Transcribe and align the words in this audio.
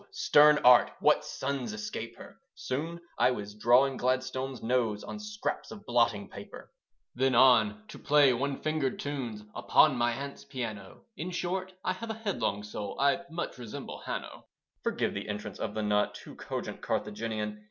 Stern 0.09 0.57
Art 0.65 0.89
what 0.99 1.23
sons 1.23 1.73
escape 1.73 2.17
her? 2.17 2.41
Soon 2.55 2.99
I 3.19 3.29
was 3.29 3.53
drawing 3.53 3.97
Gladstone's 3.97 4.63
nose 4.63 5.03
On 5.03 5.19
scraps 5.19 5.69
of 5.69 5.85
blotting 5.85 6.27
paper. 6.27 6.71
Then 7.13 7.35
on 7.35 7.83
to 7.89 7.99
play 7.99 8.33
one 8.33 8.57
fingered 8.63 8.97
tunes 8.97 9.43
Upon 9.53 9.95
my 9.95 10.13
aunt's 10.13 10.43
piano. 10.43 11.01
In 11.17 11.29
short, 11.29 11.73
I 11.85 11.93
have 11.93 12.09
a 12.09 12.15
headlong 12.15 12.63
soul, 12.63 12.99
I 12.99 13.21
much 13.29 13.59
resemble 13.59 13.99
Hanno. 13.99 14.47
(Forgive 14.81 15.13
the 15.13 15.27
entrance 15.29 15.59
of 15.59 15.75
the 15.75 15.83
not 15.83 16.15
Too 16.15 16.33
cogent 16.35 16.81
Carthaginian. 16.81 17.59